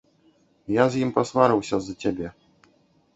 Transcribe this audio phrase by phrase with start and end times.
[0.75, 2.27] Я з ім пасварыўся з-за цябе.